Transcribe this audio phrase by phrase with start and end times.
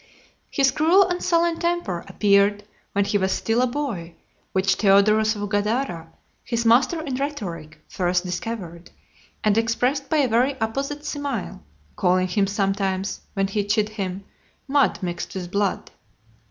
[0.51, 0.61] (227) LVII.
[0.63, 2.63] His cruel and sullen temper appeared
[2.93, 4.15] when he was still a boy;
[4.51, 6.11] which Theodorus of Gadara,
[6.43, 8.89] his master in rhetoric, first discovered,
[9.43, 11.61] and expressed by a very apposite simile,
[11.97, 14.23] calling him sometimes, when he chid him,
[14.67, 15.91] "Mud mixed with blood."